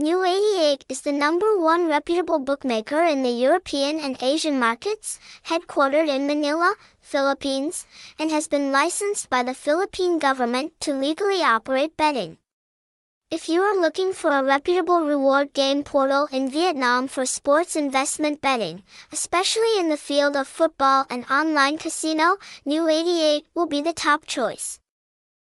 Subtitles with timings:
[0.00, 6.24] New88 is the number one reputable bookmaker in the European and Asian markets, headquartered in
[6.24, 7.84] Manila, Philippines,
[8.16, 12.38] and has been licensed by the Philippine government to legally operate betting.
[13.32, 18.40] If you are looking for a reputable reward game portal in Vietnam for sports investment
[18.40, 24.26] betting, especially in the field of football and online casino, New88 will be the top
[24.26, 24.78] choice.